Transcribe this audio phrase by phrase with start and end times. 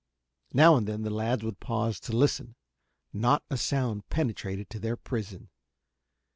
[0.51, 2.55] Now and then the lads would pause to listen.
[3.13, 5.49] Not a sound penetrated to their prison.